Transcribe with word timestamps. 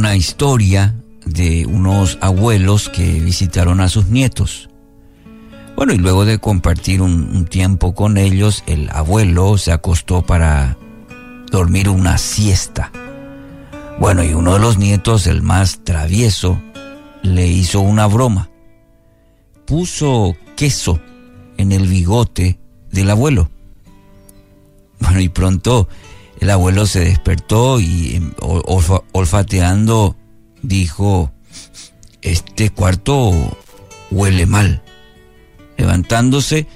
una 0.00 0.16
historia 0.16 0.94
de 1.26 1.66
unos 1.66 2.16
abuelos 2.22 2.88
que 2.88 3.20
visitaron 3.20 3.82
a 3.82 3.90
sus 3.90 4.06
nietos. 4.06 4.70
Bueno, 5.76 5.92
y 5.92 5.98
luego 5.98 6.24
de 6.24 6.38
compartir 6.38 7.02
un, 7.02 7.44
tiempo 7.44 7.94
con 7.94 8.16
ellos, 8.16 8.64
el 8.66 8.88
abuelo 8.88 9.58
se 9.58 9.72
acostó 9.72 10.22
para 10.22 10.78
dormir 11.50 11.90
una 11.90 12.16
siesta. 12.16 12.90
Bueno, 13.98 14.24
y 14.24 14.32
uno 14.32 14.54
de 14.54 14.60
los 14.60 14.78
nietos, 14.78 15.26
el 15.26 15.42
más 15.42 15.84
travieso, 15.84 16.58
le 17.20 17.46
hizo 17.48 17.80
una 17.80 18.06
broma. 18.06 18.48
Puso 19.66 20.34
queso 20.56 20.98
en 21.58 21.72
el 21.72 21.86
bigote 21.86 22.58
del 22.90 23.10
abuelo. 23.10 23.50
Bueno, 24.98 25.20
y 25.20 25.28
pronto 25.28 25.88
el 26.40 26.50
abuelo 26.50 26.86
se 26.86 27.00
despertó 27.00 27.80
y 27.80 28.16
em, 28.16 28.32
olfateando 29.12 30.16
dijo, 30.62 31.30
este 32.22 32.70
cuarto 32.70 33.56
huele 34.10 34.46
mal. 34.46 34.82
Levantándose 35.76 36.66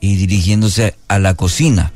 y 0.00 0.16
dirigiéndose 0.16 0.96
a 1.08 1.18
la 1.18 1.34
cocina. 1.34 1.92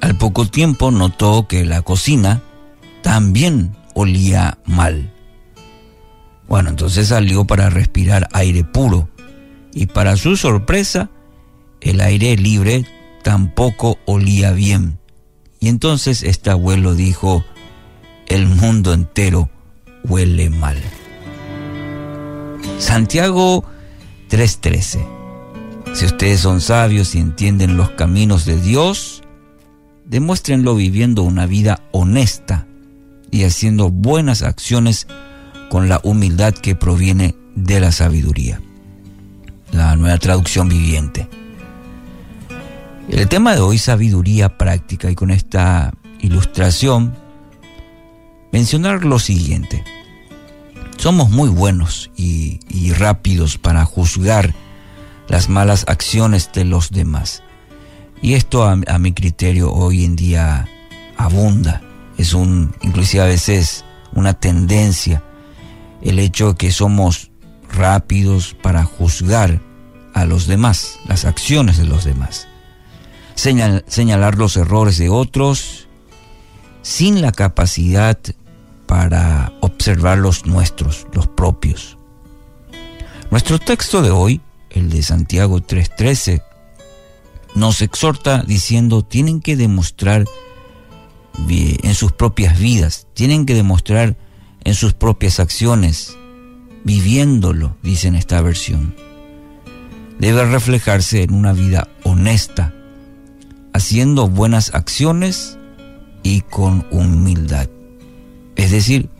Al 0.00 0.16
poco 0.16 0.46
tiempo 0.46 0.90
notó 0.90 1.46
que 1.48 1.64
la 1.64 1.82
cocina 1.82 2.42
también 3.02 3.76
olía 3.94 4.58
mal. 4.64 5.12
Bueno, 6.48 6.70
entonces 6.70 7.08
salió 7.08 7.46
para 7.46 7.70
respirar 7.70 8.28
aire 8.32 8.64
puro 8.64 9.08
y 9.72 9.86
para 9.86 10.16
su 10.16 10.36
sorpresa, 10.36 11.10
el 11.80 12.00
aire 12.00 12.36
libre 12.36 12.84
tampoco 13.22 13.98
olía 14.06 14.52
bien. 14.52 14.98
Y 15.62 15.68
entonces 15.68 16.24
este 16.24 16.50
abuelo 16.50 16.96
dijo, 16.96 17.44
el 18.26 18.48
mundo 18.48 18.92
entero 18.92 19.48
huele 20.02 20.50
mal. 20.50 20.76
Santiago 22.80 23.64
3:13. 24.28 25.06
Si 25.94 26.04
ustedes 26.04 26.40
son 26.40 26.60
sabios 26.60 27.14
y 27.14 27.20
entienden 27.20 27.76
los 27.76 27.90
caminos 27.90 28.44
de 28.44 28.60
Dios, 28.60 29.22
demuéstrenlo 30.04 30.74
viviendo 30.74 31.22
una 31.22 31.46
vida 31.46 31.80
honesta 31.92 32.66
y 33.30 33.44
haciendo 33.44 33.88
buenas 33.88 34.42
acciones 34.42 35.06
con 35.70 35.88
la 35.88 36.00
humildad 36.02 36.54
que 36.54 36.74
proviene 36.74 37.36
de 37.54 37.78
la 37.78 37.92
sabiduría. 37.92 38.60
La 39.70 39.94
nueva 39.94 40.18
traducción 40.18 40.68
viviente. 40.68 41.28
El 43.08 43.28
tema 43.28 43.54
de 43.54 43.60
hoy, 43.60 43.78
sabiduría 43.78 44.56
práctica, 44.56 45.10
y 45.10 45.16
con 45.16 45.30
esta 45.32 45.92
ilustración, 46.20 47.14
mencionar 48.52 49.04
lo 49.04 49.18
siguiente. 49.18 49.84
Somos 50.98 51.30
muy 51.30 51.48
buenos 51.48 52.10
y, 52.16 52.60
rápidos 52.92 53.58
para 53.58 53.84
juzgar 53.84 54.54
las 55.28 55.48
malas 55.48 55.84
acciones 55.88 56.50
de 56.52 56.64
los 56.64 56.90
demás. 56.90 57.42
Y 58.22 58.34
esto 58.34 58.64
a, 58.64 58.78
a, 58.86 58.98
mi 58.98 59.12
criterio 59.12 59.72
hoy 59.72 60.04
en 60.04 60.14
día 60.14 60.68
abunda. 61.16 61.82
Es 62.18 62.34
un, 62.34 62.72
inclusive 62.82 63.24
a 63.24 63.26
veces, 63.26 63.84
una 64.12 64.34
tendencia. 64.34 65.24
El 66.02 66.20
hecho 66.20 66.52
de 66.52 66.54
que 66.54 66.70
somos 66.70 67.32
rápidos 67.72 68.54
para 68.62 68.84
juzgar 68.84 69.60
a 70.14 70.24
los 70.24 70.46
demás, 70.46 71.00
las 71.08 71.24
acciones 71.24 71.78
de 71.78 71.86
los 71.86 72.04
demás 72.04 72.46
señalar 73.42 74.38
los 74.38 74.56
errores 74.56 74.98
de 74.98 75.08
otros 75.08 75.88
sin 76.82 77.20
la 77.20 77.32
capacidad 77.32 78.16
para 78.86 79.52
observar 79.60 80.18
los 80.18 80.46
nuestros, 80.46 81.08
los 81.12 81.26
propios. 81.26 81.98
Nuestro 83.32 83.58
texto 83.58 84.00
de 84.00 84.10
hoy, 84.10 84.40
el 84.70 84.90
de 84.90 85.02
Santiago 85.02 85.60
3:13, 85.60 86.42
nos 87.56 87.82
exhorta 87.82 88.44
diciendo, 88.46 89.02
tienen 89.02 89.40
que 89.40 89.56
demostrar 89.56 90.24
en 91.48 91.94
sus 91.94 92.12
propias 92.12 92.58
vidas, 92.60 93.08
tienen 93.14 93.44
que 93.44 93.54
demostrar 93.54 94.16
en 94.62 94.74
sus 94.74 94.92
propias 94.92 95.40
acciones, 95.40 96.16
viviéndolo, 96.84 97.76
dice 97.82 98.06
en 98.06 98.14
esta 98.14 98.40
versión. 98.40 98.94
Debe 100.20 100.44
reflejarse 100.44 101.22
en 101.24 101.34
una 101.34 101.52
vida 101.52 101.88
honesta, 102.04 102.72
haciendo 103.82 104.28
buenas 104.28 104.72
acciones 104.76 105.58
y 106.22 106.42
con 106.42 106.86
humildad. 106.92 107.68
Es 108.54 108.70
decir, 108.70 109.10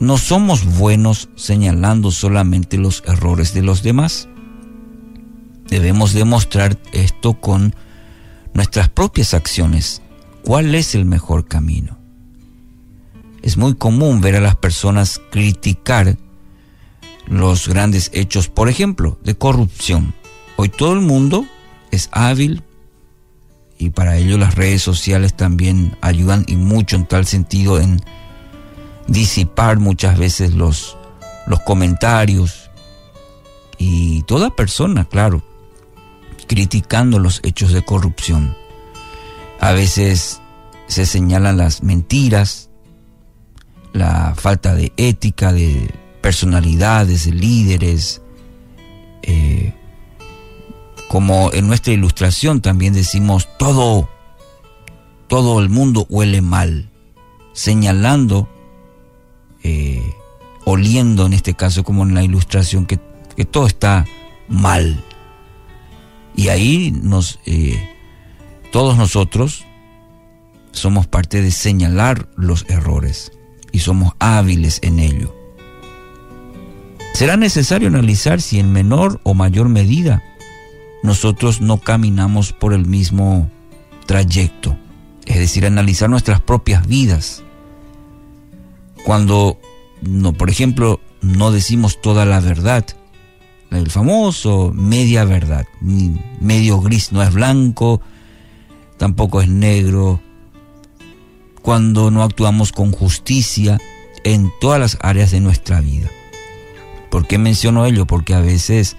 no 0.00 0.16
somos 0.16 0.64
buenos 0.78 1.28
señalando 1.36 2.10
solamente 2.10 2.78
los 2.78 3.02
errores 3.06 3.52
de 3.52 3.60
los 3.60 3.82
demás. 3.82 4.30
Debemos 5.68 6.14
demostrar 6.14 6.78
esto 6.94 7.34
con 7.34 7.74
nuestras 8.54 8.88
propias 8.88 9.34
acciones. 9.34 10.00
¿Cuál 10.42 10.74
es 10.74 10.94
el 10.94 11.04
mejor 11.04 11.46
camino? 11.46 11.98
Es 13.42 13.58
muy 13.58 13.74
común 13.74 14.22
ver 14.22 14.36
a 14.36 14.40
las 14.40 14.56
personas 14.56 15.20
criticar 15.30 16.16
los 17.26 17.68
grandes 17.68 18.10
hechos, 18.14 18.48
por 18.48 18.70
ejemplo, 18.70 19.18
de 19.22 19.34
corrupción. 19.34 20.14
Hoy 20.56 20.70
todo 20.70 20.94
el 20.94 21.02
mundo 21.02 21.44
es 21.90 22.08
hábil 22.10 22.62
y 23.84 23.90
para 23.90 24.16
ello 24.16 24.38
las 24.38 24.54
redes 24.54 24.82
sociales 24.82 25.34
también 25.34 25.96
ayudan 26.00 26.44
y 26.48 26.56
mucho 26.56 26.96
en 26.96 27.04
tal 27.04 27.26
sentido 27.26 27.78
en 27.78 28.00
disipar 29.06 29.78
muchas 29.78 30.18
veces 30.18 30.54
los, 30.54 30.96
los 31.46 31.60
comentarios 31.60 32.70
y 33.76 34.22
toda 34.22 34.56
persona, 34.56 35.04
claro, 35.04 35.42
criticando 36.46 37.18
los 37.18 37.40
hechos 37.42 37.72
de 37.72 37.84
corrupción. 37.84 38.56
A 39.60 39.72
veces 39.72 40.40
se 40.86 41.04
señalan 41.04 41.58
las 41.58 41.82
mentiras, 41.82 42.70
la 43.92 44.34
falta 44.34 44.74
de 44.74 44.94
ética 44.96 45.52
de 45.52 45.94
personalidades, 46.22 47.26
de 47.26 47.32
líderes, 47.32 48.22
eh, 49.22 49.74
como 51.08 51.52
en 51.52 51.66
nuestra 51.66 51.92
ilustración 51.92 52.60
también 52.60 52.94
decimos 52.94 53.48
todo, 53.58 54.08
todo 55.28 55.60
el 55.60 55.68
mundo 55.68 56.06
huele 56.08 56.40
mal, 56.40 56.90
señalando, 57.52 58.48
eh, 59.62 60.02
oliendo 60.64 61.26
en 61.26 61.32
este 61.32 61.54
caso 61.54 61.84
como 61.84 62.02
en 62.02 62.14
la 62.14 62.22
ilustración, 62.22 62.86
que, 62.86 62.98
todo 63.50 63.66
está 63.66 64.06
mal. 64.48 65.02
Y 66.36 66.48
ahí 66.48 66.92
nos, 66.92 67.40
eh, 67.46 67.90
todos 68.72 68.96
nosotros 68.96 69.64
somos 70.72 71.06
parte 71.06 71.42
de 71.42 71.50
señalar 71.50 72.28
los 72.36 72.64
errores 72.68 73.32
y 73.72 73.80
somos 73.80 74.14
hábiles 74.18 74.78
en 74.82 74.98
ello. 74.98 75.34
Será 77.12 77.36
necesario 77.36 77.88
analizar 77.88 78.40
si 78.40 78.58
en 78.58 78.72
menor 78.72 79.20
o 79.22 79.34
mayor 79.34 79.68
medida 79.68 80.22
nosotros 81.04 81.60
no 81.60 81.80
caminamos 81.80 82.54
por 82.54 82.72
el 82.72 82.86
mismo 82.86 83.50
trayecto. 84.06 84.74
Es 85.26 85.36
decir, 85.36 85.66
analizar 85.66 86.08
nuestras 86.08 86.40
propias 86.40 86.86
vidas. 86.86 87.42
Cuando, 89.04 89.60
no, 90.00 90.32
por 90.32 90.48
ejemplo, 90.48 91.00
no 91.20 91.52
decimos 91.52 92.00
toda 92.00 92.24
la 92.24 92.40
verdad, 92.40 92.86
el 93.70 93.90
famoso 93.90 94.72
media 94.74 95.26
verdad, 95.26 95.66
medio 96.40 96.80
gris, 96.80 97.12
no 97.12 97.22
es 97.22 97.34
blanco, 97.34 98.00
tampoco 98.96 99.42
es 99.42 99.48
negro. 99.50 100.22
Cuando 101.60 102.10
no 102.10 102.22
actuamos 102.22 102.72
con 102.72 102.92
justicia 102.92 103.78
en 104.24 104.50
todas 104.58 104.80
las 104.80 104.98
áreas 105.02 105.32
de 105.32 105.40
nuestra 105.40 105.82
vida. 105.82 106.08
¿Por 107.10 107.26
qué 107.26 107.36
menciono 107.36 107.84
ello? 107.84 108.06
Porque 108.06 108.32
a 108.32 108.40
veces 108.40 108.96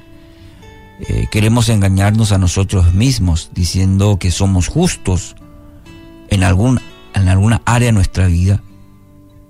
eh, 0.99 1.27
queremos 1.29 1.69
engañarnos 1.69 2.31
a 2.31 2.37
nosotros 2.37 2.93
mismos 2.93 3.49
diciendo 3.53 4.17
que 4.17 4.31
somos 4.31 4.67
justos 4.67 5.35
en, 6.29 6.43
algún, 6.43 6.79
en 7.13 7.27
alguna 7.27 7.61
área 7.65 7.87
de 7.87 7.91
nuestra 7.91 8.27
vida, 8.27 8.61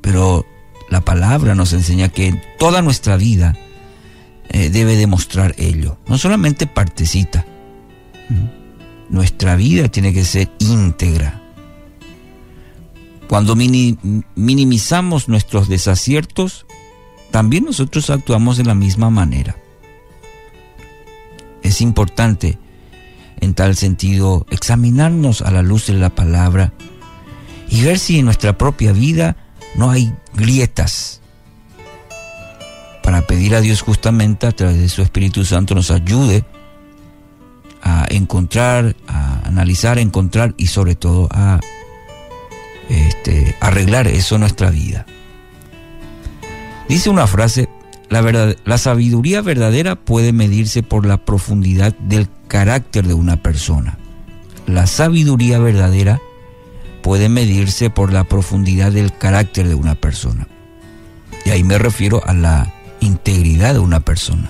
pero 0.01 0.45
la 0.89 1.01
palabra 1.01 1.53
nos 1.53 1.74
enseña 1.74 2.09
que 2.09 2.42
toda 2.57 2.81
nuestra 2.81 3.15
vida 3.18 3.56
eh, 4.50 4.69
debe 4.69 4.95
demostrar 4.95 5.53
ello, 5.57 5.97
no 6.07 6.18
solamente 6.18 6.68
partecita. 6.68 7.45
Nuestra 9.09 9.56
vida 9.56 9.88
tiene 9.88 10.13
que 10.13 10.25
ser 10.25 10.50
íntegra. 10.57 11.44
Cuando 13.27 13.56
minimizamos 13.56 15.27
nuestros 15.27 15.68
desaciertos, 15.68 16.65
también 17.30 17.65
nosotros 17.65 18.09
actuamos 18.09 18.57
de 18.57 18.63
la 18.63 18.75
misma 18.75 19.09
manera. 19.09 19.57
Es 21.75 21.81
importante, 21.81 22.57
en 23.42 23.54
tal 23.54 23.75
sentido, 23.75 24.45
examinarnos 24.50 25.42
a 25.42 25.51
la 25.51 25.62
luz 25.62 25.88
de 25.88 25.94
la 25.95 26.10
palabra 26.10 26.72
y 27.68 27.83
ver 27.83 28.00
si 28.00 28.19
en 28.19 28.24
nuestra 28.24 28.57
propia 28.57 28.94
vida 28.94 29.36
no 29.75 29.92
hay 29.92 30.13
grietas. 30.33 31.19
Para 33.04 33.27
pedir 33.27 33.56
a 33.56 33.60
Dios 33.60 33.81
justamente 33.81 34.48
a 34.48 34.54
través 34.54 34.80
de 34.80 34.88
su 34.88 35.01
Espíritu 35.01 35.44
Santo 35.44 35.75
nos 35.75 35.92
ayude 35.92 36.45
a 37.83 38.06
encontrar, 38.10 38.95
a 39.10 39.45
analizar, 39.45 39.98
a 39.98 40.01
encontrar 40.01 40.54
y 40.56 40.68
sobre 40.68 40.95
todo 40.95 41.27
a 41.30 41.60
este, 42.88 43.57
arreglar 43.60 44.07
eso 44.07 44.36
en 44.36 44.42
nuestra 44.42 44.69
vida. 44.69 45.06
Dice 46.88 47.10
una 47.10 47.27
frase, 47.27 47.68
la, 48.09 48.21
verdad, 48.21 48.55
la 48.65 48.77
sabiduría 48.77 49.41
verdadera 49.41 49.95
puede 49.95 50.33
medirse 50.33 50.83
por 50.83 51.05
la 51.05 51.17
profundidad 51.17 51.95
del 51.97 52.27
carácter 52.47 53.07
de 53.07 53.13
una 53.13 53.41
persona. 53.41 53.97
La 54.67 54.87
sabiduría 54.87 55.59
verdadera 55.59 56.21
puede 57.01 57.29
medirse 57.29 57.89
por 57.89 58.11
la 58.11 58.23
profundidad 58.23 58.91
del 58.91 59.15
carácter 59.15 59.67
de 59.67 59.75
una 59.75 59.95
persona. 59.95 60.47
Y 61.45 61.51
ahí 61.51 61.63
me 61.63 61.77
refiero 61.77 62.21
a 62.25 62.33
la 62.33 62.73
integridad 62.99 63.73
de 63.73 63.79
una 63.79 63.99
persona. 63.99 64.49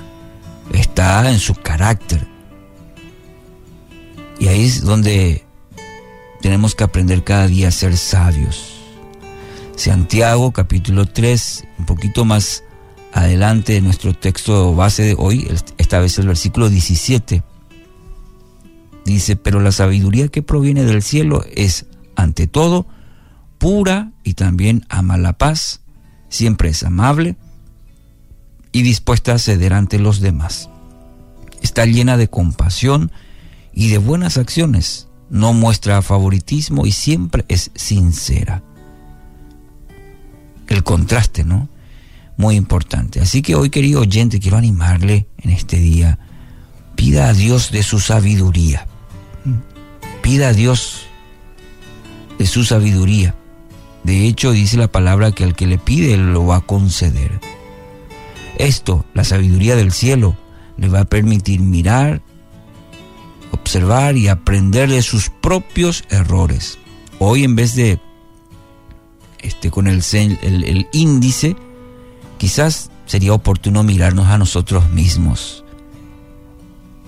Está 0.71 1.29
en 1.29 1.39
su 1.39 1.53
carácter. 1.55 2.25
Y 4.39 4.47
ahí 4.47 4.65
es 4.65 4.81
donde 4.81 5.45
tenemos 6.41 6.75
que 6.75 6.83
aprender 6.83 7.23
cada 7.23 7.47
día 7.47 7.69
a 7.69 7.71
ser 7.71 7.97
sabios. 7.97 8.75
Santiago 9.75 10.51
capítulo 10.51 11.05
3, 11.05 11.65
un 11.79 11.85
poquito 11.85 12.23
más 12.23 12.63
adelante 13.15 13.73
de 13.73 13.81
nuestro 13.81 14.13
texto 14.13 14.75
base 14.75 15.03
de 15.03 15.15
hoy, 15.17 15.47
esta 15.77 15.99
vez 15.99 16.19
el 16.19 16.27
versículo 16.27 16.69
17. 16.69 17.43
Dice, 19.05 19.37
pero 19.37 19.61
la 19.61 19.71
sabiduría 19.71 20.27
que 20.27 20.43
proviene 20.43 20.83
del 20.83 21.01
cielo 21.01 21.45
es 21.55 21.85
ante 22.17 22.47
todo, 22.47 22.87
pura 23.57 24.11
y 24.23 24.33
también 24.33 24.85
ama 24.89 25.17
la 25.17 25.33
paz, 25.33 25.79
siempre 26.27 26.69
es 26.69 26.83
amable 26.83 27.37
y 28.73 28.81
dispuesta 28.81 29.33
a 29.33 29.39
ceder 29.39 29.73
ante 29.73 29.97
los 29.97 30.19
demás. 30.19 30.69
Está 31.61 31.85
llena 31.85 32.17
de 32.17 32.27
compasión 32.27 33.13
y 33.73 33.87
de 33.91 33.97
buenas 33.97 34.37
acciones, 34.37 35.07
no 35.29 35.53
muestra 35.53 36.01
favoritismo 36.01 36.85
y 36.85 36.91
siempre 36.91 37.45
es 37.47 37.71
sincera. 37.75 38.61
El 40.67 40.83
contraste, 40.83 41.45
¿no? 41.45 41.69
Muy 42.37 42.55
importante. 42.55 43.21
Así 43.21 43.41
que 43.41 43.55
hoy, 43.55 43.69
querido 43.69 44.01
oyente, 44.01 44.39
quiero 44.39 44.57
animarle 44.57 45.27
en 45.37 45.51
este 45.51 45.77
día. 45.77 46.19
Pida 46.95 47.29
a 47.29 47.33
Dios 47.33 47.71
de 47.71 47.83
su 47.83 47.99
sabiduría. 47.99 48.87
Pida 50.21 50.49
a 50.49 50.53
Dios 50.53 51.07
de 52.37 52.45
su 52.45 52.63
sabiduría. 52.63 53.35
De 54.03 54.27
hecho, 54.27 54.51
dice 54.51 54.77
la 54.77 54.91
palabra 54.91 55.31
que 55.31 55.43
al 55.43 55.55
que 55.55 55.67
le 55.67 55.77
pide 55.77 56.17
lo 56.17 56.45
va 56.45 56.57
a 56.57 56.61
conceder. 56.61 57.39
Esto, 58.57 59.05
la 59.13 59.23
sabiduría 59.23 59.75
del 59.75 59.91
cielo, 59.91 60.37
le 60.77 60.89
va 60.89 61.01
a 61.01 61.05
permitir 61.05 61.61
mirar, 61.61 62.21
observar 63.51 64.17
y 64.17 64.27
aprender 64.27 64.89
de 64.89 65.01
sus 65.01 65.29
propios 65.29 66.03
errores. 66.09 66.77
Hoy 67.19 67.43
en 67.43 67.55
vez 67.55 67.75
de 67.75 67.99
este, 69.39 69.71
con 69.71 69.87
el, 69.87 70.03
el, 70.13 70.63
el 70.63 70.87
índice, 70.91 71.55
quizás 72.37 72.89
sería 73.05 73.33
oportuno 73.33 73.83
mirarnos 73.83 74.27
a 74.27 74.37
nosotros 74.37 74.89
mismos 74.89 75.63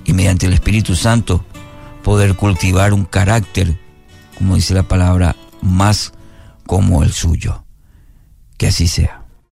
y 0.05 0.13
mediante 0.13 0.45
el 0.45 0.53
Espíritu 0.53 0.95
Santo 0.95 1.43
poder 2.03 2.35
cultivar 2.35 2.93
un 2.93 3.05
carácter 3.05 3.77
como 4.37 4.55
dice 4.55 4.73
la 4.73 4.83
palabra, 4.83 5.35
más 5.61 6.13
como 6.65 7.03
el 7.03 7.11
suyo. 7.11 7.63
Que 8.57 8.67
así 8.67 8.87
sea. 8.87 9.23